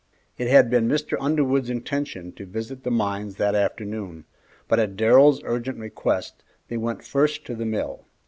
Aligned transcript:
It 0.39 0.47
had 0.47 0.71
been 0.71 0.87
Mr. 0.87 1.15
Underwood's 1.19 1.69
intention 1.69 2.31
to 2.31 2.47
visit 2.47 2.81
the 2.81 2.89
mines 2.89 3.35
that 3.35 3.53
afternoon, 3.53 4.25
but 4.67 4.79
at 4.79 4.97
Darrell's 4.97 5.41
urgent 5.43 5.77
request, 5.77 6.43
they 6.69 6.77
went 6.77 7.03
first 7.05 7.45
to 7.45 7.53
the 7.53 7.65
mill. 7.67 8.07